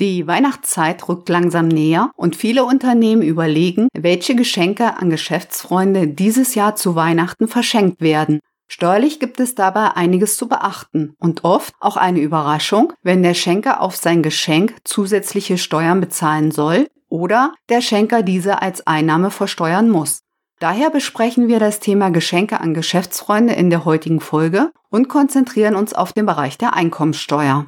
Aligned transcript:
Die 0.00 0.26
Weihnachtszeit 0.26 1.06
rückt 1.10 1.28
langsam 1.28 1.68
näher 1.68 2.10
und 2.16 2.34
viele 2.34 2.64
Unternehmen 2.64 3.20
überlegen, 3.20 3.88
welche 3.92 4.34
Geschenke 4.34 4.96
an 4.96 5.10
Geschäftsfreunde 5.10 6.08
dieses 6.08 6.54
Jahr 6.54 6.74
zu 6.74 6.94
Weihnachten 6.94 7.48
verschenkt 7.48 8.00
werden. 8.00 8.40
Steuerlich 8.66 9.20
gibt 9.20 9.40
es 9.40 9.54
dabei 9.54 9.90
einiges 9.96 10.38
zu 10.38 10.48
beachten 10.48 11.12
und 11.18 11.44
oft 11.44 11.74
auch 11.80 11.98
eine 11.98 12.20
Überraschung, 12.20 12.94
wenn 13.02 13.22
der 13.22 13.34
Schenker 13.34 13.82
auf 13.82 13.94
sein 13.94 14.22
Geschenk 14.22 14.76
zusätzliche 14.84 15.58
Steuern 15.58 16.00
bezahlen 16.00 16.50
soll 16.50 16.86
oder 17.10 17.52
der 17.68 17.82
Schenker 17.82 18.22
diese 18.22 18.62
als 18.62 18.86
Einnahme 18.86 19.30
versteuern 19.30 19.90
muss. 19.90 20.22
Daher 20.60 20.88
besprechen 20.88 21.46
wir 21.48 21.58
das 21.58 21.78
Thema 21.78 22.08
Geschenke 22.08 22.60
an 22.60 22.72
Geschäftsfreunde 22.72 23.52
in 23.52 23.68
der 23.68 23.84
heutigen 23.84 24.20
Folge 24.20 24.72
und 24.88 25.10
konzentrieren 25.10 25.74
uns 25.74 25.92
auf 25.92 26.14
den 26.14 26.24
Bereich 26.24 26.56
der 26.56 26.72
Einkommensteuer. 26.72 27.66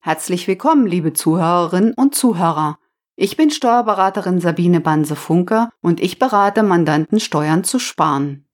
Herzlich 0.00 0.46
willkommen, 0.46 0.86
liebe 0.86 1.12
Zuhörerinnen 1.12 1.92
und 1.92 2.14
Zuhörer. 2.14 2.78
Ich 3.16 3.36
bin 3.36 3.50
Steuerberaterin 3.50 4.40
Sabine 4.40 4.80
Banse-Funke 4.80 5.70
und 5.82 6.00
ich 6.00 6.20
berate 6.20 6.62
Mandanten, 6.62 7.18
Steuern 7.18 7.64
zu 7.64 7.80
sparen. 7.80 8.46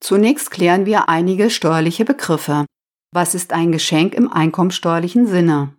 Zunächst 0.00 0.50
klären 0.50 0.86
wir 0.86 1.10
einige 1.10 1.50
steuerliche 1.50 2.06
Begriffe. 2.06 2.64
Was 3.12 3.34
ist 3.34 3.52
ein 3.52 3.72
Geschenk 3.72 4.14
im 4.14 4.32
einkommensteuerlichen 4.32 5.26
Sinne? 5.26 5.76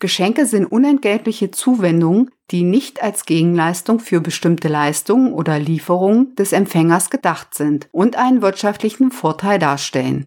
Geschenke 0.00 0.44
sind 0.44 0.66
unentgeltliche 0.66 1.50
Zuwendungen, 1.50 2.30
die 2.50 2.64
nicht 2.64 3.02
als 3.02 3.24
Gegenleistung 3.24 4.00
für 4.00 4.20
bestimmte 4.20 4.68
Leistungen 4.68 5.32
oder 5.32 5.58
Lieferungen 5.58 6.36
des 6.36 6.52
Empfängers 6.52 7.08
gedacht 7.08 7.54
sind 7.54 7.88
und 7.90 8.16
einen 8.16 8.42
wirtschaftlichen 8.42 9.10
Vorteil 9.10 9.58
darstellen. 9.58 10.26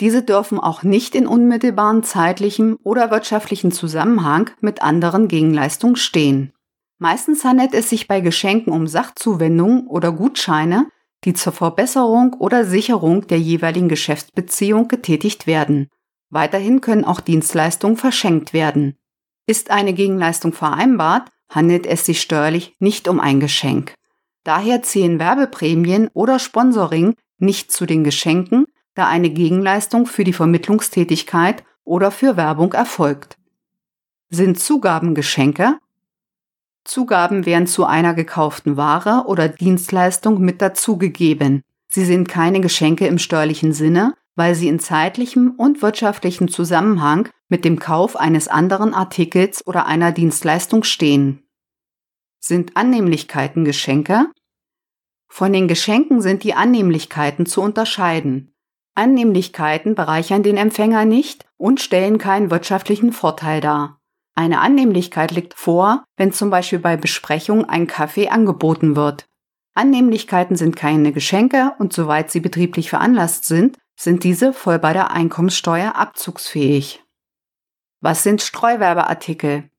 Diese 0.00 0.22
dürfen 0.22 0.58
auch 0.58 0.82
nicht 0.82 1.14
in 1.14 1.26
unmittelbaren 1.26 2.02
zeitlichen 2.02 2.76
oder 2.76 3.10
wirtschaftlichen 3.10 3.72
Zusammenhang 3.72 4.50
mit 4.60 4.82
anderen 4.82 5.28
Gegenleistungen 5.28 5.96
stehen. 5.96 6.52
Meistens 6.98 7.44
handelt 7.44 7.74
es 7.74 7.90
sich 7.90 8.08
bei 8.08 8.20
Geschenken 8.20 8.72
um 8.72 8.86
Sachzuwendungen 8.86 9.86
oder 9.86 10.12
Gutscheine, 10.12 10.88
die 11.24 11.34
zur 11.34 11.52
Verbesserung 11.52 12.34
oder 12.34 12.64
Sicherung 12.64 13.26
der 13.26 13.38
jeweiligen 13.38 13.88
Geschäftsbeziehung 13.88 14.88
getätigt 14.88 15.46
werden. 15.46 15.88
Weiterhin 16.30 16.80
können 16.80 17.04
auch 17.04 17.20
Dienstleistungen 17.20 17.96
verschenkt 17.96 18.52
werden. 18.52 18.96
Ist 19.46 19.70
eine 19.70 19.92
Gegenleistung 19.92 20.52
vereinbart, 20.52 21.28
handelt 21.48 21.86
es 21.86 22.06
sich 22.06 22.20
steuerlich 22.20 22.74
nicht 22.78 23.08
um 23.08 23.20
ein 23.20 23.40
Geschenk. 23.40 23.94
Daher 24.44 24.82
zählen 24.82 25.18
Werbeprämien 25.18 26.08
oder 26.14 26.38
Sponsoring 26.38 27.14
nicht 27.38 27.70
zu 27.70 27.86
den 27.86 28.02
Geschenken, 28.04 28.66
da 28.94 29.08
eine 29.08 29.30
Gegenleistung 29.30 30.06
für 30.06 30.24
die 30.24 30.32
Vermittlungstätigkeit 30.32 31.64
oder 31.84 32.10
für 32.10 32.36
Werbung 32.36 32.72
erfolgt. 32.72 33.38
Sind 34.30 34.58
Zugaben 34.58 35.14
Geschenke? 35.14 35.78
Zugaben 36.84 37.46
werden 37.46 37.66
zu 37.66 37.84
einer 37.84 38.14
gekauften 38.14 38.76
Ware 38.76 39.24
oder 39.26 39.48
Dienstleistung 39.48 40.40
mit 40.40 40.60
dazugegeben. 40.60 41.62
Sie 41.88 42.04
sind 42.04 42.28
keine 42.28 42.60
Geschenke 42.60 43.06
im 43.06 43.18
steuerlichen 43.18 43.72
Sinne, 43.72 44.14
weil 44.34 44.54
sie 44.54 44.68
in 44.68 44.80
zeitlichem 44.80 45.50
und 45.56 45.82
wirtschaftlichem 45.82 46.48
Zusammenhang 46.48 47.28
mit 47.48 47.64
dem 47.64 47.78
Kauf 47.78 48.16
eines 48.16 48.48
anderen 48.48 48.94
Artikels 48.94 49.66
oder 49.66 49.86
einer 49.86 50.10
Dienstleistung 50.10 50.84
stehen. 50.84 51.42
Sind 52.40 52.76
Annehmlichkeiten 52.76 53.64
Geschenke? 53.64 54.26
Von 55.28 55.52
den 55.52 55.68
Geschenken 55.68 56.20
sind 56.20 56.42
die 56.42 56.54
Annehmlichkeiten 56.54 57.46
zu 57.46 57.62
unterscheiden. 57.62 58.51
Annehmlichkeiten 58.94 59.94
bereichern 59.94 60.42
den 60.42 60.56
Empfänger 60.56 61.04
nicht 61.04 61.46
und 61.56 61.80
stellen 61.80 62.18
keinen 62.18 62.50
wirtschaftlichen 62.50 63.12
Vorteil 63.12 63.60
dar. 63.60 63.98
Eine 64.34 64.60
Annehmlichkeit 64.60 65.30
liegt 65.30 65.54
vor, 65.54 66.04
wenn 66.16 66.32
zum 66.32 66.50
Beispiel 66.50 66.78
bei 66.78 66.96
Besprechungen 66.96 67.66
ein 67.66 67.86
Kaffee 67.86 68.28
angeboten 68.28 68.96
wird. 68.96 69.28
Annehmlichkeiten 69.74 70.56
sind 70.56 70.76
keine 70.76 71.12
Geschenke 71.12 71.72
und 71.78 71.92
soweit 71.92 72.30
sie 72.30 72.40
betrieblich 72.40 72.90
veranlasst 72.90 73.44
sind, 73.44 73.78
sind 73.96 74.24
diese 74.24 74.52
voll 74.52 74.78
bei 74.78 74.92
der 74.92 75.10
Einkommenssteuer 75.10 75.96
abzugsfähig. 75.96 77.02
Was 78.00 78.22
sind 78.22 78.42
Streuwerbeartikel? 78.42 79.70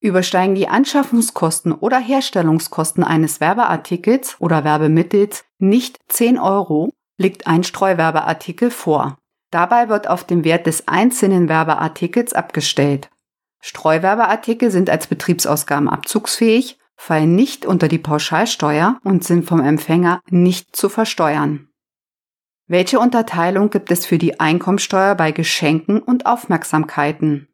Übersteigen 0.00 0.54
die 0.54 0.68
Anschaffungskosten 0.68 1.72
oder 1.72 1.98
Herstellungskosten 1.98 3.04
eines 3.04 3.40
Werbeartikels 3.40 4.36
oder 4.40 4.64
Werbemittels 4.64 5.44
nicht 5.58 5.98
10 6.08 6.38
Euro, 6.38 6.92
liegt 7.20 7.46
ein 7.46 7.64
Streuwerbeartikel 7.64 8.70
vor. 8.70 9.18
Dabei 9.50 9.90
wird 9.90 10.08
auf 10.08 10.24
den 10.24 10.42
Wert 10.42 10.66
des 10.66 10.88
einzelnen 10.88 11.48
Werbeartikels 11.48 12.32
abgestellt. 12.32 13.10
Streuwerbeartikel 13.60 14.70
sind 14.70 14.88
als 14.88 15.06
Betriebsausgaben 15.06 15.88
abzugsfähig, 15.88 16.78
fallen 16.96 17.34
nicht 17.34 17.66
unter 17.66 17.88
die 17.88 17.98
Pauschalsteuer 17.98 18.98
und 19.04 19.22
sind 19.22 19.44
vom 19.44 19.60
Empfänger 19.60 20.22
nicht 20.30 20.74
zu 20.74 20.88
versteuern. 20.88 21.68
Welche 22.66 22.98
Unterteilung 22.98 23.68
gibt 23.68 23.90
es 23.90 24.06
für 24.06 24.16
die 24.16 24.40
Einkommensteuer 24.40 25.14
bei 25.14 25.32
Geschenken 25.32 26.00
und 26.00 26.24
Aufmerksamkeiten? 26.24 27.48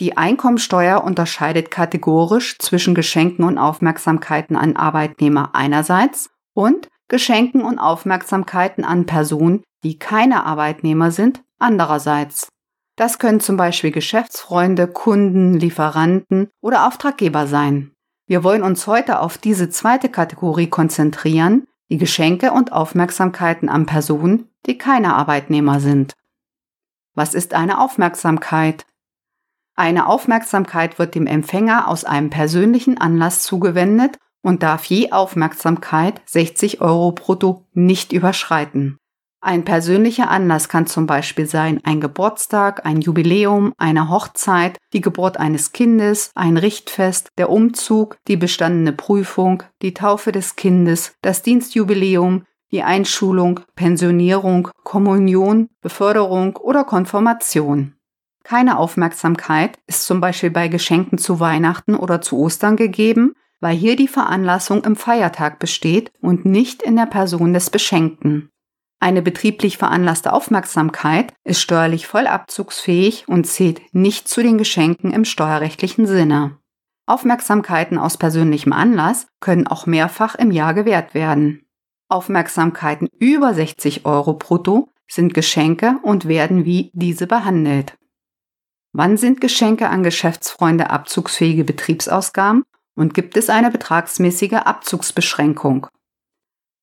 Die 0.00 0.16
Einkommensteuer 0.16 1.04
unterscheidet 1.04 1.70
kategorisch 1.70 2.58
zwischen 2.58 2.96
Geschenken 2.96 3.44
und 3.44 3.58
Aufmerksamkeiten 3.58 4.56
an 4.56 4.74
Arbeitnehmer 4.74 5.50
einerseits 5.52 6.30
und 6.54 6.88
Geschenken 7.08 7.62
und 7.62 7.78
Aufmerksamkeiten 7.78 8.84
an 8.84 9.06
Personen, 9.06 9.62
die 9.82 9.98
keine 9.98 10.44
Arbeitnehmer 10.44 11.10
sind, 11.10 11.42
andererseits. 11.58 12.48
Das 12.96 13.18
können 13.18 13.40
zum 13.40 13.56
Beispiel 13.56 13.90
Geschäftsfreunde, 13.90 14.86
Kunden, 14.86 15.54
Lieferanten 15.54 16.48
oder 16.60 16.86
Auftraggeber 16.86 17.46
sein. 17.46 17.92
Wir 18.26 18.42
wollen 18.44 18.62
uns 18.62 18.86
heute 18.86 19.20
auf 19.20 19.36
diese 19.36 19.68
zweite 19.68 20.08
Kategorie 20.08 20.68
konzentrieren, 20.68 21.66
die 21.90 21.98
Geschenke 21.98 22.52
und 22.52 22.72
Aufmerksamkeiten 22.72 23.68
an 23.68 23.84
Personen, 23.84 24.48
die 24.66 24.78
keine 24.78 25.14
Arbeitnehmer 25.14 25.80
sind. 25.80 26.14
Was 27.14 27.34
ist 27.34 27.52
eine 27.52 27.80
Aufmerksamkeit? 27.80 28.86
Eine 29.76 30.06
Aufmerksamkeit 30.06 30.98
wird 30.98 31.14
dem 31.14 31.26
Empfänger 31.26 31.88
aus 31.88 32.04
einem 32.04 32.30
persönlichen 32.30 32.98
Anlass 32.98 33.42
zugewendet 33.42 34.18
und 34.44 34.62
darf 34.62 34.84
je 34.84 35.10
Aufmerksamkeit 35.10 36.20
60 36.26 36.80
Euro 36.80 37.10
brutto 37.12 37.64
nicht 37.72 38.12
überschreiten. 38.12 38.98
Ein 39.40 39.64
persönlicher 39.64 40.30
Anlass 40.30 40.68
kann 40.70 40.86
zum 40.86 41.06
Beispiel 41.06 41.46
sein 41.46 41.80
ein 41.84 42.00
Geburtstag, 42.00 42.86
ein 42.86 43.02
Jubiläum, 43.02 43.74
eine 43.76 44.08
Hochzeit, 44.08 44.78
die 44.94 45.02
Geburt 45.02 45.38
eines 45.38 45.72
Kindes, 45.72 46.30
ein 46.34 46.56
Richtfest, 46.56 47.28
der 47.36 47.50
Umzug, 47.50 48.16
die 48.26 48.38
bestandene 48.38 48.92
Prüfung, 48.92 49.62
die 49.82 49.92
Taufe 49.92 50.32
des 50.32 50.56
Kindes, 50.56 51.16
das 51.20 51.42
Dienstjubiläum, 51.42 52.44
die 52.72 52.82
Einschulung, 52.82 53.60
Pensionierung, 53.76 54.68
Kommunion, 54.82 55.68
Beförderung 55.82 56.56
oder 56.56 56.84
Konfirmation. 56.84 57.94
Keine 58.44 58.78
Aufmerksamkeit 58.78 59.78
ist 59.86 60.06
zum 60.06 60.20
Beispiel 60.20 60.50
bei 60.50 60.68
Geschenken 60.68 61.18
zu 61.18 61.38
Weihnachten 61.38 61.94
oder 61.94 62.20
zu 62.20 62.38
Ostern 62.38 62.76
gegeben, 62.76 63.34
weil 63.60 63.76
hier 63.76 63.96
die 63.96 64.08
Veranlassung 64.08 64.84
im 64.84 64.96
Feiertag 64.96 65.58
besteht 65.58 66.12
und 66.20 66.44
nicht 66.44 66.82
in 66.82 66.96
der 66.96 67.06
Person 67.06 67.52
des 67.52 67.70
Beschenkten. 67.70 68.50
Eine 69.00 69.20
betrieblich 69.20 69.76
veranlasste 69.76 70.32
Aufmerksamkeit 70.32 71.34
ist 71.44 71.60
steuerlich 71.60 72.06
voll 72.06 72.26
abzugsfähig 72.26 73.28
und 73.28 73.46
zählt 73.46 73.82
nicht 73.92 74.28
zu 74.28 74.42
den 74.42 74.56
Geschenken 74.56 75.12
im 75.12 75.24
steuerrechtlichen 75.24 76.06
Sinne. 76.06 76.58
Aufmerksamkeiten 77.06 77.98
aus 77.98 78.16
persönlichem 78.16 78.72
Anlass 78.72 79.26
können 79.40 79.66
auch 79.66 79.84
mehrfach 79.84 80.36
im 80.36 80.50
Jahr 80.50 80.72
gewährt 80.72 81.12
werden. 81.12 81.66
Aufmerksamkeiten 82.08 83.08
über 83.18 83.52
60 83.52 84.06
Euro 84.06 84.34
brutto 84.34 84.88
sind 85.06 85.34
Geschenke 85.34 85.98
und 86.02 86.26
werden 86.26 86.64
wie 86.64 86.90
diese 86.94 87.26
behandelt. 87.26 87.98
Wann 88.92 89.16
sind 89.16 89.40
Geschenke 89.40 89.90
an 89.90 90.02
Geschäftsfreunde 90.02 90.88
abzugsfähige 90.88 91.64
Betriebsausgaben 91.64 92.62
und 92.96 93.14
gibt 93.14 93.36
es 93.36 93.50
eine 93.50 93.70
betragsmäßige 93.70 94.54
Abzugsbeschränkung. 94.64 95.88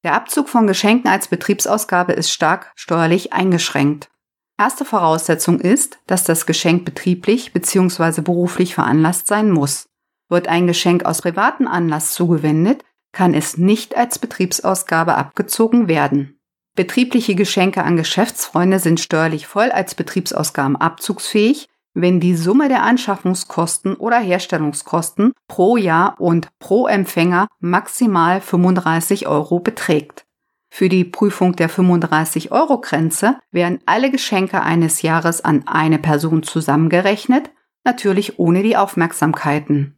Der 0.03 0.13
Abzug 0.13 0.49
von 0.49 0.67
Geschenken 0.67 1.09
als 1.09 1.27
Betriebsausgabe 1.27 2.13
ist 2.13 2.31
stark 2.31 2.71
steuerlich 2.75 3.33
eingeschränkt. 3.33 4.09
Erste 4.57 4.85
Voraussetzung 4.85 5.59
ist, 5.59 5.99
dass 6.07 6.23
das 6.23 6.45
Geschenk 6.45 6.85
betrieblich 6.85 7.53
bzw. 7.53 8.21
beruflich 8.21 8.75
veranlasst 8.75 9.27
sein 9.27 9.51
muss. 9.51 9.87
Wird 10.29 10.47
ein 10.47 10.67
Geschenk 10.67 11.05
aus 11.05 11.21
privatem 11.21 11.67
Anlass 11.67 12.13
zugewendet, 12.13 12.83
kann 13.11 13.33
es 13.33 13.57
nicht 13.57 13.97
als 13.97 14.19
Betriebsausgabe 14.19 15.15
abgezogen 15.15 15.87
werden. 15.87 16.39
Betriebliche 16.75 17.35
Geschenke 17.35 17.83
an 17.83 17.97
Geschäftsfreunde 17.97 18.79
sind 18.79 18.99
steuerlich 18.99 19.45
voll 19.45 19.71
als 19.71 19.93
Betriebsausgaben 19.93 20.77
abzugsfähig, 20.77 21.67
wenn 21.93 22.19
die 22.19 22.35
Summe 22.35 22.69
der 22.69 22.83
Anschaffungskosten 22.83 23.95
oder 23.95 24.19
Herstellungskosten 24.19 25.33
pro 25.47 25.77
Jahr 25.77 26.15
und 26.19 26.47
pro 26.59 26.87
Empfänger 26.87 27.47
maximal 27.59 28.41
35 28.41 29.27
Euro 29.27 29.59
beträgt. 29.59 30.25
Für 30.69 30.87
die 30.87 31.03
Prüfung 31.03 31.55
der 31.57 31.67
35 31.67 32.51
Euro 32.51 32.79
Grenze 32.79 33.37
werden 33.51 33.79
alle 33.85 34.09
Geschenke 34.09 34.61
eines 34.61 35.01
Jahres 35.01 35.43
an 35.43 35.67
eine 35.67 35.99
Person 35.99 36.43
zusammengerechnet, 36.43 37.51
natürlich 37.83 38.39
ohne 38.39 38.63
die 38.63 38.77
Aufmerksamkeiten. 38.77 39.97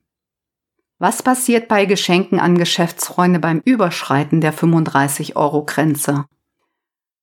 Was 0.98 1.22
passiert 1.22 1.68
bei 1.68 1.86
Geschenken 1.86 2.40
an 2.40 2.58
Geschäftsfreunde 2.58 3.40
beim 3.40 3.62
Überschreiten 3.66 4.42
der 4.42 4.54
35-Euro-Grenze? 4.54 6.26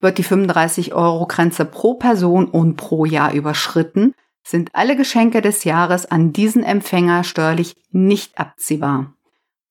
Wird 0.01 0.19
die 0.19 0.25
35-Euro-Grenze 0.25 1.65
pro 1.65 1.95
Person 1.95 2.47
und 2.47 2.77
pro 2.77 3.05
Jahr 3.05 3.33
überschritten, 3.33 4.15
sind 4.43 4.75
alle 4.75 4.97
Geschenke 4.97 5.43
des 5.43 5.65
Jahres 5.65 6.07
an 6.07 6.33
diesen 6.33 6.63
Empfänger 6.63 7.25
steuerlich 7.25 7.77
nicht 7.91 8.39
abziehbar. 8.39 9.15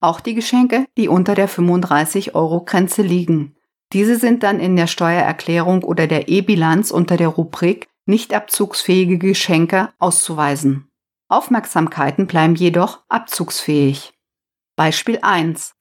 Auch 0.00 0.20
die 0.20 0.34
Geschenke, 0.34 0.86
die 0.96 1.08
unter 1.08 1.34
der 1.34 1.48
35-Euro-Grenze 1.48 3.02
liegen. 3.02 3.56
Diese 3.92 4.16
sind 4.16 4.42
dann 4.42 4.60
in 4.60 4.76
der 4.76 4.86
Steuererklärung 4.86 5.82
oder 5.82 6.06
der 6.06 6.28
E-Bilanz 6.28 6.90
unter 6.90 7.16
der 7.16 7.28
Rubrik 7.28 7.88
nicht 8.06 8.32
abzugsfähige 8.32 9.18
Geschenke 9.18 9.90
auszuweisen. 9.98 10.88
Aufmerksamkeiten 11.28 12.26
bleiben 12.26 12.54
jedoch 12.54 13.00
abzugsfähig. 13.08 14.12
Beispiel 14.76 15.18
1. 15.22 15.74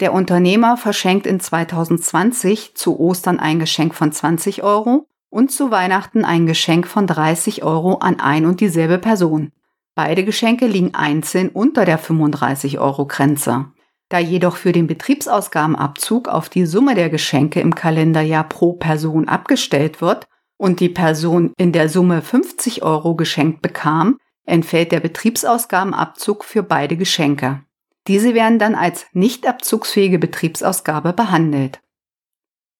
Der 0.00 0.14
Unternehmer 0.14 0.76
verschenkt 0.78 1.26
in 1.26 1.40
2020 1.40 2.74
zu 2.74 2.98
Ostern 2.98 3.38
ein 3.38 3.58
Geschenk 3.58 3.94
von 3.94 4.10
20 4.10 4.62
Euro 4.62 5.06
und 5.40 5.50
zu 5.50 5.70
Weihnachten 5.70 6.26
ein 6.26 6.44
Geschenk 6.46 6.86
von 6.86 7.06
30 7.06 7.64
Euro 7.64 7.94
an 7.94 8.20
ein 8.20 8.44
und 8.44 8.60
dieselbe 8.60 8.98
Person. 8.98 9.52
Beide 9.94 10.22
Geschenke 10.22 10.66
liegen 10.66 10.94
einzeln 10.94 11.48
unter 11.48 11.86
der 11.86 11.96
35 11.96 12.78
Euro 12.78 13.06
Grenze. 13.06 13.72
Da 14.10 14.18
jedoch 14.18 14.56
für 14.56 14.72
den 14.72 14.86
Betriebsausgabenabzug 14.86 16.28
auf 16.28 16.50
die 16.50 16.66
Summe 16.66 16.94
der 16.94 17.08
Geschenke 17.08 17.60
im 17.60 17.74
Kalenderjahr 17.74 18.44
pro 18.44 18.74
Person 18.74 19.28
abgestellt 19.28 20.02
wird 20.02 20.28
und 20.58 20.78
die 20.78 20.90
Person 20.90 21.54
in 21.56 21.72
der 21.72 21.88
Summe 21.88 22.20
50 22.20 22.82
Euro 22.82 23.14
geschenkt 23.14 23.62
bekam, 23.62 24.18
entfällt 24.44 24.92
der 24.92 25.00
Betriebsausgabenabzug 25.00 26.44
für 26.44 26.62
beide 26.62 26.98
Geschenke. 26.98 27.62
Diese 28.08 28.34
werden 28.34 28.58
dann 28.58 28.74
als 28.74 29.06
nicht 29.14 29.46
abzugsfähige 29.46 30.18
Betriebsausgabe 30.18 31.14
behandelt. 31.14 31.80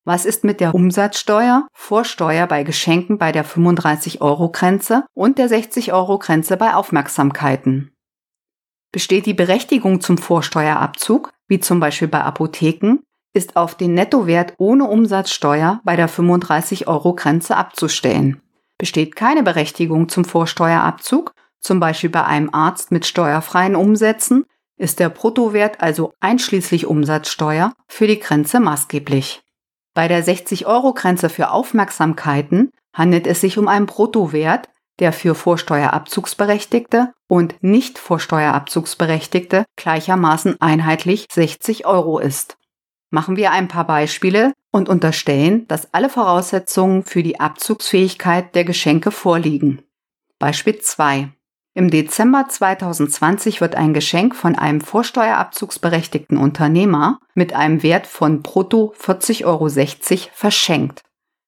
Was 0.05 0.25
ist 0.25 0.45
mit 0.45 0.61
der 0.61 0.75
Umsatzsteuer, 0.75 1.69
Vorsteuer 1.75 2.47
bei 2.47 2.63
Geschenken 2.63 3.19
bei 3.19 3.33
der 3.33 3.45
35-Euro-Grenze 3.45 5.05
und 5.13 5.37
der 5.37 5.51
60-Euro-Grenze 5.51 6.57
bei 6.57 6.75
Aufmerksamkeiten? 6.75 7.93
Besteht 8.93 9.27
die 9.27 9.35
Berechtigung 9.35 10.01
zum 10.01 10.17
Vorsteuerabzug, 10.17 11.33
wie 11.49 11.61
zum 11.61 11.81
Beispiel 11.81 12.09
bei 12.09 12.23
Apotheken, 12.23 13.01
ist 13.35 13.57
auf 13.57 13.75
den 13.75 13.95
Nettowert 13.95 14.55
ohne 14.59 14.85
Umsatzsteuer 14.85 15.81
bei 15.85 15.97
der 15.97 16.09
35-Euro-Grenze 16.09 17.57
abzustellen. 17.57 18.41
Besteht 18.79 19.15
keine 19.15 19.43
Berechtigung 19.43 20.09
zum 20.09 20.25
Vorsteuerabzug, 20.25 21.35
zum 21.61 21.79
Beispiel 21.79 22.11
bei 22.11 22.25
einem 22.25 22.49
Arzt 22.53 22.91
mit 22.91 23.05
steuerfreien 23.05 23.77
Umsätzen, 23.77 24.47
ist 24.79 24.99
der 24.99 25.11
Bruttowert 25.11 25.83
also 25.83 26.15
einschließlich 26.21 26.87
Umsatzsteuer 26.87 27.75
für 27.87 28.07
die 28.07 28.19
Grenze 28.19 28.61
maßgeblich. 28.61 29.43
Bei 29.95 30.09
der 30.09 30.25
60-Euro-Grenze 30.25 31.29
für 31.29 31.51
Aufmerksamkeiten 31.51 32.71
handelt 32.93 33.27
es 33.27 33.41
sich 33.41 33.59
um 33.59 33.69
einen 33.69 33.87
Bruttowert, 33.87 34.69
der 35.01 35.13
für 35.13 35.35
Vorsteuerabzugsberechtigte 35.35 37.13
und 37.27 37.57
nicht 37.63 37.99
Vorsteuerabzugsberechtigte 37.99 39.65
gleichermaßen 39.77 40.61
einheitlich 40.61 41.27
60 41.31 41.87
Euro 41.87 42.19
ist. 42.19 42.59
Machen 43.11 43.37
wir 43.37 43.51
ein 43.51 43.67
paar 43.67 43.87
Beispiele 43.87 44.53
und 44.71 44.89
unterstellen, 44.89 45.67
dass 45.67 45.93
alle 45.93 46.09
Voraussetzungen 46.09 47.03
für 47.03 47.23
die 47.23 47.41
Abzugsfähigkeit 47.41 48.55
der 48.55 48.65
Geschenke 48.65 49.11
vorliegen. 49.11 49.83
Beispiel 50.39 50.79
2. 50.79 51.31
Im 51.81 51.91
Dezember 51.91 52.45
2020 52.47 53.63
wird 53.63 53.75
ein 53.75 53.95
Geschenk 53.95 54.37
von 54.37 54.55
einem 54.55 54.83
vorsteuerabzugsberechtigten 54.83 56.37
Unternehmer 56.37 57.21
mit 57.33 57.55
einem 57.55 57.83
Wert 57.83 58.07
von 58.07 58.43
brutto 58.43 58.93
40,60 59.01 59.47
Euro 59.47 60.31
verschenkt. 60.35 61.01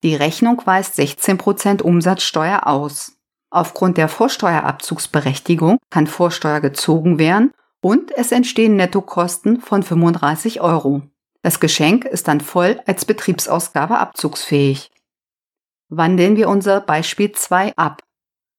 Die 0.03 0.15
Rechnung 0.15 0.63
weist 0.65 0.99
16% 0.99 1.83
Umsatzsteuer 1.83 2.67
aus. 2.67 3.19
Aufgrund 3.51 3.99
der 3.99 4.09
Vorsteuerabzugsberechtigung 4.09 5.77
kann 5.91 6.07
Vorsteuer 6.07 6.61
gezogen 6.61 7.19
werden 7.19 7.53
und 7.83 8.11
es 8.17 8.33
entstehen 8.33 8.75
Nettokosten 8.77 9.61
von 9.61 9.83
35 9.83 10.63
Euro. 10.63 11.03
Das 11.43 11.61
Geschenk 11.61 12.07
ist 12.07 12.27
dann 12.27 12.41
voll 12.41 12.81
als 12.87 13.05
Betriebsausgabe 13.05 13.99
abzugsfähig. 13.99 14.93
Wandeln 15.91 16.37
wir 16.37 16.49
unser 16.49 16.81
Beispiel 16.81 17.33
2 17.33 17.77
ab. 17.77 18.03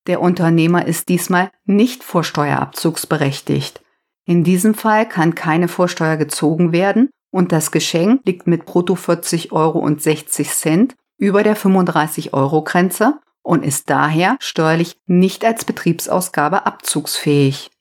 Der 0.07 0.21
Unternehmer 0.21 0.85
ist 0.85 1.09
diesmal 1.09 1.49
nicht 1.65 2.03
vorsteuerabzugsberechtigt. 2.03 3.81
In 4.25 4.43
diesem 4.43 4.73
Fall 4.73 5.07
kann 5.07 5.35
keine 5.35 5.67
Vorsteuer 5.67 6.17
gezogen 6.17 6.71
werden 6.71 7.09
und 7.31 7.51
das 7.51 7.71
Geschenk 7.71 8.21
liegt 8.25 8.47
mit 8.47 8.65
brutto 8.65 8.95
40 8.95 9.51
Euro 9.51 9.79
und 9.79 10.01
60 10.01 10.49
Cent 10.49 10.95
über 11.17 11.43
der 11.43 11.55
35 11.55 12.33
Euro 12.33 12.63
Grenze 12.63 13.19
und 13.41 13.63
ist 13.63 13.89
daher 13.89 14.37
steuerlich 14.39 14.97
nicht 15.05 15.43
als 15.43 15.65
Betriebsausgabe 15.65 16.65
abzugsfähig. 16.65 17.71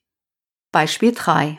Beispiel 0.71 1.13
3. 1.13 1.57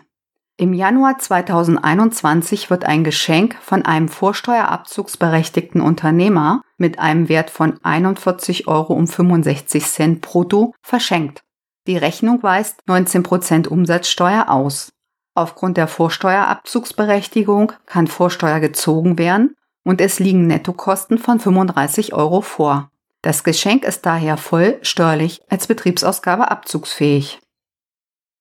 Im 0.57 0.73
Januar 0.73 1.19
2021 1.19 2.71
wird 2.71 2.85
ein 2.85 3.05
Geschenk 3.05 3.57
von 3.61 3.85
einem 3.85 4.09
vorsteuerabzugsberechtigten 4.09 5.81
Unternehmer 5.81 6.63
mit 6.85 6.99
einem 6.99 7.31
Wert 7.31 7.49
von 7.49 7.79
41,65 7.79 8.67
Euro 8.67 10.19
brutto 10.21 10.75
verschenkt. 10.83 11.43
Die 11.87 11.97
Rechnung 11.97 12.43
weist 12.43 12.83
19% 12.87 13.69
Umsatzsteuer 13.69 14.51
aus. 14.51 14.93
Aufgrund 15.35 15.79
der 15.79 15.89
Vorsteuerabzugsberechtigung 15.89 17.73
kann 17.87 18.07
Vorsteuer 18.07 18.61
gezogen 18.61 19.17
werden 19.17 19.57
und 19.83 20.03
es 20.03 20.19
liegen 20.19 20.47
Nettokosten 20.47 21.17
von 21.17 21.41
35 21.41 22.13
Euro 22.13 22.43
vor. 22.43 22.91
Das 23.23 23.45
Geschenk 23.45 23.85
ist 23.85 24.05
daher 24.05 24.37
voll 24.37 24.79
steuerlich 24.83 25.41
als 25.49 25.67
Betriebsausgabe 25.67 26.51
abzugsfähig. 26.51 27.41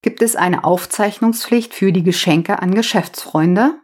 Gibt 0.02 0.22
es 0.22 0.36
eine 0.36 0.66
Aufzeichnungspflicht 0.66 1.74
für 1.74 1.94
die 1.94 2.04
Geschenke 2.04 2.62
an 2.62 2.76
Geschäftsfreunde? 2.76 3.76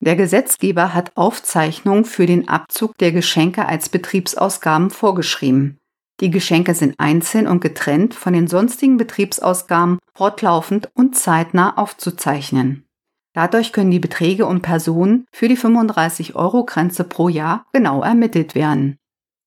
Der 0.00 0.16
Gesetzgeber 0.16 0.92
hat 0.94 1.16
Aufzeichnungen 1.16 2.04
für 2.04 2.26
den 2.26 2.48
Abzug 2.48 2.98
der 2.98 3.12
Geschenke 3.12 3.66
als 3.66 3.88
Betriebsausgaben 3.88 4.90
vorgeschrieben. 4.90 5.78
Die 6.20 6.30
Geschenke 6.30 6.74
sind 6.74 6.94
einzeln 6.98 7.46
und 7.46 7.60
getrennt 7.60 8.14
von 8.14 8.32
den 8.32 8.46
sonstigen 8.46 8.96
Betriebsausgaben 8.96 9.98
fortlaufend 10.14 10.90
und 10.94 11.16
zeitnah 11.16 11.76
aufzuzeichnen. 11.76 12.86
Dadurch 13.34 13.72
können 13.72 13.90
die 13.90 14.00
Beträge 14.00 14.46
und 14.46 14.62
Personen 14.62 15.26
für 15.30 15.48
die 15.48 15.58
35-Euro-Grenze 15.58 17.04
pro 17.04 17.28
Jahr 17.28 17.66
genau 17.72 18.02
ermittelt 18.02 18.54
werden. 18.54 18.96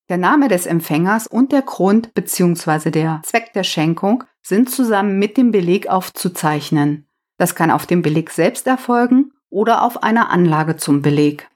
Der 0.10 0.18
Name 0.18 0.48
des 0.48 0.68
Empfängers 0.68 1.26
und 1.26 1.52
der 1.52 1.64
Grund 1.64 2.14
bzw. 2.14 2.92
der 2.92 3.22
Zweck 3.24 3.54
der 3.54 3.64
Schenkung 3.64 4.24
sind 4.44 4.70
zusammen 4.70 5.18
mit 5.18 5.38
dem 5.38 5.52
Beleg 5.52 5.88
aufzuzeichnen. 5.88 7.08
Das 7.38 7.56
kann 7.56 7.72
auf 7.72 7.86
dem 7.86 8.02
Beleg 8.02 8.32
selbst 8.32 8.68
erfolgen 8.68 9.32
oder 9.50 9.84
auf 9.84 10.04
einer 10.04 10.30
Anlage 10.30 10.78
zum 10.78 11.02
Beleg. 11.02 11.50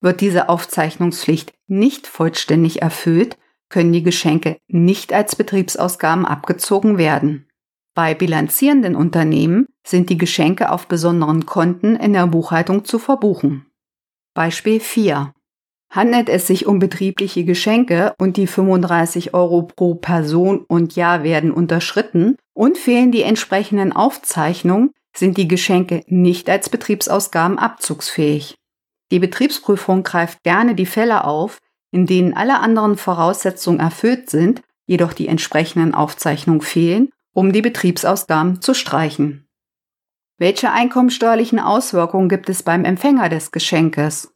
Wird 0.00 0.20
diese 0.20 0.48
Aufzeichnungspflicht 0.48 1.52
nicht 1.66 2.06
vollständig 2.06 2.82
erfüllt, 2.82 3.36
können 3.68 3.92
die 3.92 4.02
Geschenke 4.02 4.58
nicht 4.68 5.12
als 5.12 5.36
Betriebsausgaben 5.36 6.26
abgezogen 6.26 6.98
werden. 6.98 7.46
Bei 7.94 8.14
bilanzierenden 8.14 8.96
Unternehmen 8.96 9.66
sind 9.86 10.10
die 10.10 10.18
Geschenke 10.18 10.70
auf 10.70 10.86
besonderen 10.86 11.46
Konten 11.46 11.96
in 11.96 12.12
der 12.12 12.26
Buchhaltung 12.26 12.84
zu 12.84 12.98
verbuchen. 12.98 13.66
Beispiel 14.34 14.80
4. 14.80 15.34
Handelt 15.90 16.28
es 16.28 16.46
sich 16.46 16.66
um 16.66 16.78
betriebliche 16.78 17.44
Geschenke 17.44 18.14
und 18.18 18.36
die 18.36 18.46
35 18.46 19.34
Euro 19.34 19.62
pro 19.62 19.96
Person 19.96 20.64
und 20.68 20.94
Jahr 20.94 21.24
werden 21.24 21.50
unterschritten 21.50 22.36
und 22.54 22.78
fehlen 22.78 23.10
die 23.10 23.22
entsprechenden 23.22 23.92
Aufzeichnungen, 23.92 24.92
sind 25.14 25.36
die 25.36 25.48
Geschenke 25.48 26.04
nicht 26.06 26.48
als 26.48 26.68
Betriebsausgaben 26.68 27.58
abzugsfähig. 27.58 28.56
Die 29.10 29.18
Betriebsprüfung 29.18 30.02
greift 30.02 30.42
gerne 30.42 30.74
die 30.74 30.86
Fälle 30.86 31.24
auf, 31.24 31.58
in 31.90 32.06
denen 32.06 32.34
alle 32.34 32.60
anderen 32.60 32.96
Voraussetzungen 32.96 33.80
erfüllt 33.80 34.30
sind, 34.30 34.62
jedoch 34.86 35.12
die 35.12 35.28
entsprechenden 35.28 35.94
Aufzeichnungen 35.94 36.60
fehlen, 36.60 37.10
um 37.32 37.52
die 37.52 37.62
Betriebsausgaben 37.62 38.60
zu 38.60 38.74
streichen. 38.74 39.48
Welche 40.38 40.72
einkommensteuerlichen 40.72 41.58
Auswirkungen 41.58 42.28
gibt 42.28 42.48
es 42.48 42.62
beim 42.62 42.84
Empfänger 42.84 43.28
des 43.28 43.52
Geschenkes? 43.52 44.32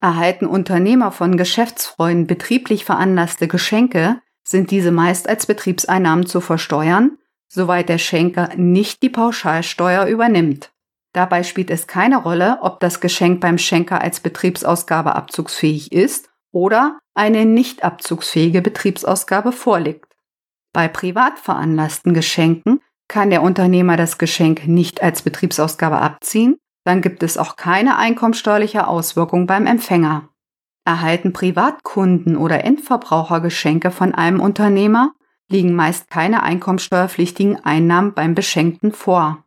Erhalten 0.00 0.46
Unternehmer 0.46 1.10
von 1.10 1.36
Geschäftsfreunden 1.36 2.26
betrieblich 2.26 2.84
veranlasste 2.84 3.48
Geschenke, 3.48 4.20
sind 4.44 4.70
diese 4.70 4.92
meist 4.92 5.28
als 5.28 5.46
Betriebseinnahmen 5.46 6.26
zu 6.26 6.40
versteuern, 6.40 7.18
soweit 7.48 7.88
der 7.88 7.98
Schenker 7.98 8.50
nicht 8.56 9.02
die 9.02 9.08
Pauschalsteuer 9.08 10.06
übernimmt. 10.06 10.72
Dabei 11.12 11.42
spielt 11.42 11.70
es 11.70 11.86
keine 11.86 12.18
Rolle, 12.18 12.58
ob 12.60 12.80
das 12.80 13.00
Geschenk 13.00 13.40
beim 13.40 13.56
Schenker 13.58 14.02
als 14.02 14.20
Betriebsausgabe 14.20 15.14
abzugsfähig 15.14 15.92
ist 15.92 16.28
oder 16.52 16.98
eine 17.14 17.46
nicht 17.46 17.84
abzugsfähige 17.84 18.60
Betriebsausgabe 18.60 19.52
vorliegt. 19.52 20.14
Bei 20.72 20.88
privat 20.88 21.38
veranlassten 21.38 22.12
Geschenken 22.12 22.82
kann 23.08 23.30
der 23.30 23.42
Unternehmer 23.42 23.96
das 23.96 24.18
Geschenk 24.18 24.66
nicht 24.66 25.02
als 25.02 25.22
Betriebsausgabe 25.22 25.98
abziehen, 25.98 26.58
dann 26.84 27.00
gibt 27.02 27.22
es 27.22 27.38
auch 27.38 27.56
keine 27.56 27.96
einkommensteuerliche 27.96 28.86
Auswirkung 28.86 29.46
beim 29.46 29.66
Empfänger. 29.66 30.28
Erhalten 30.84 31.32
Privatkunden 31.32 32.36
oder 32.36 32.62
Endverbraucher 32.64 33.40
Geschenke 33.40 33.90
von 33.90 34.14
einem 34.14 34.40
Unternehmer, 34.40 35.14
liegen 35.48 35.74
meist 35.74 36.10
keine 36.10 36.42
einkommensteuerpflichtigen 36.42 37.64
Einnahmen 37.64 38.14
beim 38.14 38.34
Beschenkten 38.34 38.92
vor. 38.92 39.44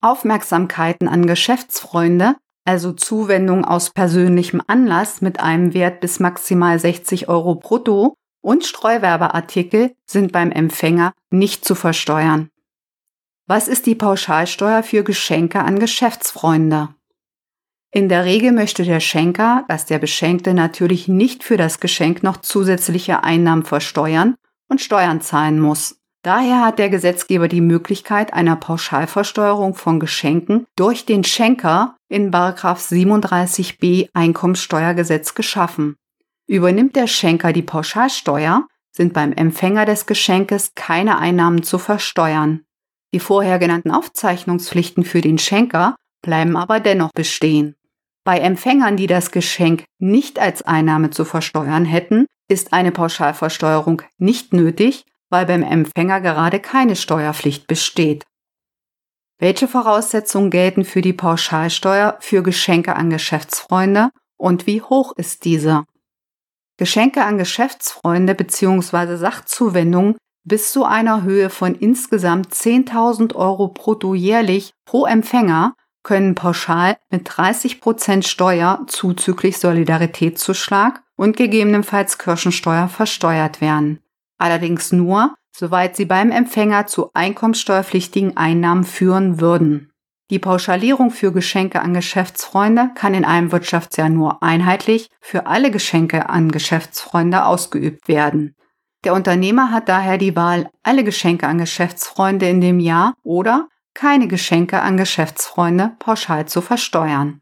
Aufmerksamkeiten 0.00 1.08
an 1.08 1.26
Geschäftsfreunde, 1.26 2.36
also 2.64 2.92
Zuwendung 2.92 3.64
aus 3.64 3.90
persönlichem 3.90 4.60
Anlass 4.66 5.20
mit 5.20 5.40
einem 5.40 5.72
Wert 5.72 6.00
bis 6.00 6.20
maximal 6.20 6.78
60 6.78 7.28
Euro 7.28 7.54
brutto 7.54 8.14
und 8.42 8.64
Streuwerbeartikel 8.64 9.94
sind 10.04 10.32
beim 10.32 10.50
Empfänger 10.50 11.12
nicht 11.30 11.64
zu 11.64 11.74
versteuern. 11.74 12.50
Was 13.46 13.68
ist 13.68 13.86
die 13.86 13.94
Pauschalsteuer 13.94 14.82
für 14.82 15.04
Geschenke 15.04 15.60
an 15.60 15.78
Geschäftsfreunde? 15.78 16.88
In 17.92 18.08
der 18.08 18.24
Regel 18.24 18.52
möchte 18.52 18.82
der 18.82 19.00
Schenker, 19.00 19.64
dass 19.68 19.86
der 19.86 19.98
Beschenkte 19.98 20.52
natürlich 20.52 21.06
nicht 21.08 21.44
für 21.44 21.56
das 21.56 21.78
Geschenk 21.78 22.22
noch 22.22 22.38
zusätzliche 22.38 23.22
Einnahmen 23.22 23.62
versteuern 23.62 24.34
und 24.68 24.80
Steuern 24.80 25.20
zahlen 25.20 25.60
muss. 25.60 25.98
Daher 26.22 26.64
hat 26.64 26.80
der 26.80 26.90
Gesetzgeber 26.90 27.46
die 27.46 27.60
Möglichkeit 27.60 28.32
einer 28.32 28.56
Pauschalversteuerung 28.56 29.74
von 29.74 30.00
Geschenken 30.00 30.66
durch 30.74 31.06
den 31.06 31.22
Schenker 31.22 31.96
in 32.08 32.32
37b 32.32 34.08
Einkommenssteuergesetz 34.12 35.34
geschaffen. 35.34 35.94
Übernimmt 36.48 36.96
der 36.96 37.06
Schenker 37.06 37.52
die 37.52 37.62
Pauschalsteuer, 37.62 38.66
sind 38.90 39.12
beim 39.12 39.32
Empfänger 39.32 39.84
des 39.84 40.06
Geschenkes 40.06 40.72
keine 40.74 41.18
Einnahmen 41.18 41.62
zu 41.62 41.78
versteuern. 41.78 42.62
Die 43.12 43.20
vorher 43.20 43.58
genannten 43.58 43.90
Aufzeichnungspflichten 43.90 45.04
für 45.04 45.20
den 45.20 45.38
Schenker 45.38 45.96
bleiben 46.22 46.56
aber 46.56 46.80
dennoch 46.80 47.12
bestehen. 47.12 47.76
Bei 48.26 48.40
Empfängern, 48.40 48.96
die 48.96 49.06
das 49.06 49.30
Geschenk 49.30 49.84
nicht 50.00 50.40
als 50.40 50.62
Einnahme 50.62 51.10
zu 51.10 51.24
versteuern 51.24 51.84
hätten, 51.84 52.26
ist 52.48 52.72
eine 52.72 52.90
Pauschalversteuerung 52.90 54.02
nicht 54.18 54.52
nötig, 54.52 55.04
weil 55.30 55.46
beim 55.46 55.62
Empfänger 55.62 56.20
gerade 56.20 56.58
keine 56.58 56.96
Steuerpflicht 56.96 57.68
besteht. 57.68 58.24
Welche 59.38 59.68
Voraussetzungen 59.68 60.50
gelten 60.50 60.84
für 60.84 61.02
die 61.02 61.12
Pauschalsteuer 61.12 62.16
für 62.18 62.42
Geschenke 62.42 62.96
an 62.96 63.10
Geschäftsfreunde 63.10 64.10
und 64.36 64.66
wie 64.66 64.82
hoch 64.82 65.12
ist 65.16 65.44
diese? 65.44 65.84
Geschenke 66.78 67.22
an 67.22 67.38
Geschäftsfreunde 67.38 68.34
bzw. 68.34 69.18
Sachzuwendungen 69.18 70.16
bis 70.42 70.72
zu 70.72 70.84
einer 70.84 71.22
Höhe 71.22 71.48
von 71.48 71.76
insgesamt 71.76 72.52
10.000 72.52 73.36
Euro 73.36 73.68
brutto 73.68 74.14
jährlich 74.14 74.72
pro 74.84 75.06
Empfänger 75.06 75.74
können 76.06 76.36
pauschal 76.36 76.96
mit 77.10 77.22
30 77.24 77.80
Prozent 77.80 78.24
Steuer 78.24 78.84
zuzüglich 78.86 79.58
Solidaritätszuschlag 79.58 81.02
und 81.16 81.36
gegebenenfalls 81.36 82.16
Kirchensteuer 82.18 82.86
versteuert 82.86 83.60
werden. 83.60 83.98
Allerdings 84.38 84.92
nur, 84.92 85.34
soweit 85.50 85.96
sie 85.96 86.04
beim 86.04 86.30
Empfänger 86.30 86.86
zu 86.86 87.10
einkommenssteuerpflichtigen 87.12 88.36
Einnahmen 88.36 88.84
führen 88.84 89.40
würden. 89.40 89.90
Die 90.30 90.38
Pauschalierung 90.38 91.10
für 91.10 91.32
Geschenke 91.32 91.80
an 91.80 91.92
Geschäftsfreunde 91.92 92.90
kann 92.94 93.14
in 93.14 93.24
einem 93.24 93.50
Wirtschaftsjahr 93.50 94.08
nur 94.08 94.44
einheitlich 94.44 95.10
für 95.20 95.46
alle 95.46 95.72
Geschenke 95.72 96.28
an 96.28 96.52
Geschäftsfreunde 96.52 97.44
ausgeübt 97.44 98.06
werden. 98.06 98.54
Der 99.02 99.12
Unternehmer 99.12 99.72
hat 99.72 99.88
daher 99.88 100.18
die 100.18 100.36
Wahl, 100.36 100.70
alle 100.84 101.02
Geschenke 101.02 101.48
an 101.48 101.58
Geschäftsfreunde 101.58 102.48
in 102.48 102.60
dem 102.60 102.78
Jahr 102.78 103.14
oder 103.24 103.68
keine 103.96 104.28
Geschenke 104.28 104.82
an 104.82 104.96
Geschäftsfreunde 104.96 105.96
pauschal 105.98 106.46
zu 106.46 106.60
versteuern. 106.60 107.40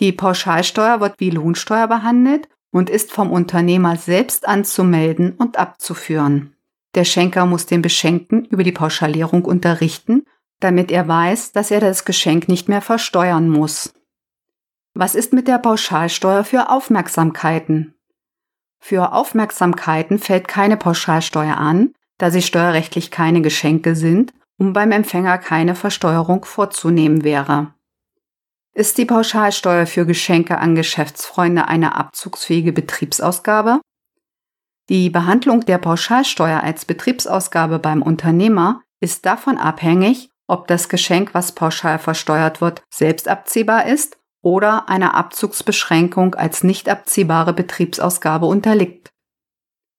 Die 0.00 0.12
Pauschalsteuer 0.12 1.00
wird 1.00 1.14
wie 1.18 1.30
Lohnsteuer 1.30 1.86
behandelt 1.86 2.48
und 2.72 2.90
ist 2.90 3.12
vom 3.12 3.30
Unternehmer 3.30 3.96
selbst 3.96 4.46
anzumelden 4.46 5.32
und 5.32 5.58
abzuführen. 5.58 6.56
Der 6.94 7.04
Schenker 7.04 7.46
muss 7.46 7.66
den 7.66 7.82
Beschenkten 7.82 8.44
über 8.46 8.64
die 8.64 8.72
Pauschalierung 8.72 9.44
unterrichten, 9.44 10.26
damit 10.60 10.90
er 10.90 11.06
weiß, 11.06 11.52
dass 11.52 11.70
er 11.70 11.80
das 11.80 12.04
Geschenk 12.04 12.48
nicht 12.48 12.68
mehr 12.68 12.82
versteuern 12.82 13.48
muss. 13.48 13.94
Was 14.94 15.14
ist 15.14 15.32
mit 15.32 15.48
der 15.48 15.58
Pauschalsteuer 15.58 16.44
für 16.44 16.68
Aufmerksamkeiten? 16.68 17.94
Für 18.78 19.12
Aufmerksamkeiten 19.12 20.18
fällt 20.18 20.48
keine 20.48 20.76
Pauschalsteuer 20.76 21.56
an, 21.56 21.94
da 22.18 22.30
sie 22.30 22.42
steuerrechtlich 22.42 23.10
keine 23.10 23.40
Geschenke 23.40 23.94
sind 23.94 24.32
und 24.62 24.74
beim 24.74 24.92
Empfänger 24.92 25.38
keine 25.38 25.74
Versteuerung 25.74 26.44
vorzunehmen 26.44 27.24
wäre. 27.24 27.74
Ist 28.74 28.96
die 28.96 29.04
Pauschalsteuer 29.04 29.86
für 29.86 30.06
Geschenke 30.06 30.58
an 30.58 30.76
Geschäftsfreunde 30.76 31.66
eine 31.66 31.96
abzugsfähige 31.96 32.72
Betriebsausgabe? 32.72 33.80
Die 34.88 35.10
Behandlung 35.10 35.62
der 35.66 35.78
Pauschalsteuer 35.78 36.62
als 36.62 36.84
Betriebsausgabe 36.84 37.80
beim 37.80 38.02
Unternehmer 38.02 38.82
ist 39.00 39.26
davon 39.26 39.58
abhängig, 39.58 40.30
ob 40.46 40.68
das 40.68 40.88
Geschenk, 40.88 41.34
was 41.34 41.52
pauschal 41.52 41.98
versteuert 41.98 42.60
wird, 42.60 42.84
selbst 42.88 43.26
abziehbar 43.26 43.86
ist 43.86 44.16
oder 44.42 44.88
einer 44.88 45.14
Abzugsbeschränkung 45.14 46.36
als 46.36 46.62
nicht 46.62 46.88
abziehbare 46.88 47.52
Betriebsausgabe 47.52 48.46
unterliegt. 48.46 49.10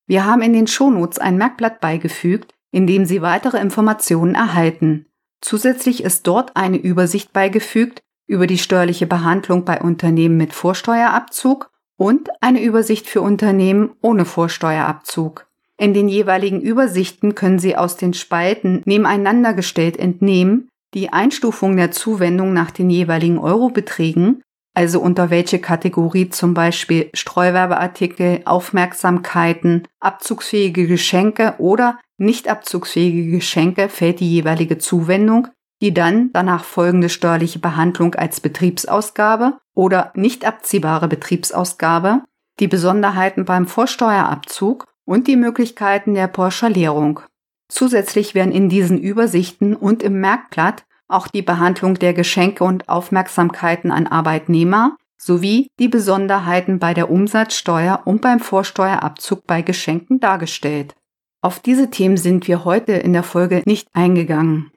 Wir 0.07 0.25
haben 0.25 0.41
in 0.41 0.53
den 0.53 0.67
Shownotes 0.67 1.19
ein 1.19 1.37
Merkblatt 1.37 1.81
beigefügt, 1.81 2.53
in 2.73 2.87
dem 2.87 3.05
Sie 3.05 3.21
weitere 3.21 3.59
Informationen 3.59 4.35
erhalten. 4.35 5.05
Zusätzlich 5.39 6.03
ist 6.03 6.27
dort 6.27 6.57
eine 6.57 6.77
Übersicht 6.77 7.31
beigefügt 7.31 8.01
über 8.27 8.47
die 8.47 8.57
steuerliche 8.57 9.07
Behandlung 9.07 9.63
bei 9.63 9.79
Unternehmen 9.79 10.37
mit 10.37 10.53
Vorsteuerabzug 10.53 11.69
und 11.97 12.29
eine 12.41 12.61
Übersicht 12.61 13.07
für 13.07 13.21
Unternehmen 13.21 13.91
ohne 14.01 14.25
Vorsteuerabzug. 14.25 15.47
In 15.77 15.93
den 15.93 16.07
jeweiligen 16.07 16.61
Übersichten 16.61 17.35
können 17.35 17.59
Sie 17.59 17.75
aus 17.75 17.95
den 17.95 18.13
Spalten 18.13 18.81
nebeneinander 18.85 19.53
gestellt 19.53 19.97
entnehmen, 19.97 20.69
die 20.93 21.09
Einstufung 21.09 21.75
der 21.75 21.91
Zuwendung 21.91 22.53
nach 22.53 22.71
den 22.71 22.89
jeweiligen 22.89 23.37
Eurobeträgen, 23.37 24.42
also 24.73 24.99
unter 24.99 25.29
welche 25.29 25.59
Kategorie 25.59 26.29
zum 26.29 26.53
Beispiel 26.53 27.09
Streuwerbeartikel, 27.13 28.41
Aufmerksamkeiten, 28.45 29.87
abzugsfähige 29.99 30.87
Geschenke 30.87 31.55
oder 31.59 31.99
nicht 32.17 32.47
abzugsfähige 32.47 33.31
Geschenke 33.31 33.89
fällt 33.89 34.19
die 34.19 34.31
jeweilige 34.31 34.77
Zuwendung, 34.77 35.47
die 35.81 35.93
dann 35.93 36.31
danach 36.33 36.63
folgende 36.63 37.09
steuerliche 37.09 37.59
Behandlung 37.59 38.15
als 38.15 38.39
Betriebsausgabe 38.39 39.57
oder 39.75 40.11
nicht 40.15 40.45
abziehbare 40.45 41.07
Betriebsausgabe, 41.07 42.21
die 42.59 42.67
Besonderheiten 42.67 43.45
beim 43.45 43.67
Vorsteuerabzug 43.67 44.87
und 45.05 45.27
die 45.27 45.35
Möglichkeiten 45.35 46.13
der 46.13 46.27
Pauschalierung. 46.27 47.19
Zusätzlich 47.67 48.35
werden 48.35 48.53
in 48.53 48.69
diesen 48.69 48.99
Übersichten 48.99 49.75
und 49.75 50.03
im 50.03 50.19
Merkblatt 50.21 50.85
auch 51.07 51.27
die 51.27 51.41
Behandlung 51.41 51.95
der 51.95 52.13
Geschenke 52.13 52.63
und 52.63 52.89
Aufmerksamkeiten 52.89 53.91
an 53.91 54.07
Arbeitnehmer 54.07 54.97
sowie 55.17 55.69
die 55.79 55.87
Besonderheiten 55.87 56.79
bei 56.79 56.93
der 56.93 57.09
Umsatzsteuer 57.09 58.01
und 58.05 58.21
beim 58.21 58.39
Vorsteuerabzug 58.39 59.45
bei 59.47 59.61
Geschenken 59.61 60.19
dargestellt. 60.19 60.95
Auf 61.41 61.59
diese 61.59 61.89
Themen 61.89 62.17
sind 62.17 62.47
wir 62.47 62.65
heute 62.65 62.93
in 62.93 63.13
der 63.13 63.23
Folge 63.23 63.63
nicht 63.65 63.87
eingegangen. 63.93 64.71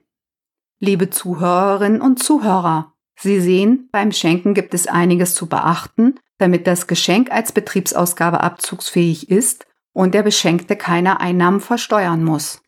Liebe 0.78 1.10
Zuhörerinnen 1.10 2.00
und 2.00 2.22
Zuhörer, 2.22 2.92
Sie 3.18 3.40
sehen, 3.40 3.88
beim 3.92 4.12
Schenken 4.12 4.52
gibt 4.52 4.74
es 4.74 4.86
einiges 4.86 5.34
zu 5.34 5.46
beachten, 5.46 6.16
damit 6.38 6.66
das 6.66 6.86
Geschenk 6.86 7.30
als 7.30 7.52
Betriebsausgabe 7.52 8.42
abzugsfähig 8.42 9.30
ist 9.30 9.66
und 9.92 10.12
der 10.12 10.22
Beschenkte 10.22 10.76
keine 10.76 11.20
Einnahmen 11.20 11.60
versteuern 11.60 12.22
muss. 12.22 12.60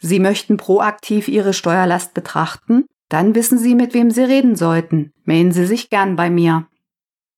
Sie 0.00 0.18
möchten 0.18 0.56
proaktiv 0.56 1.28
Ihre 1.28 1.52
Steuerlast 1.52 2.14
betrachten? 2.14 2.86
Dann 3.08 3.34
wissen 3.34 3.58
Sie, 3.58 3.74
mit 3.74 3.92
wem 3.94 4.10
Sie 4.10 4.22
reden 4.22 4.56
sollten. 4.56 5.12
Melden 5.24 5.52
Sie 5.52 5.66
sich 5.66 5.90
gern 5.90 6.16
bei 6.16 6.30
mir. 6.30 6.66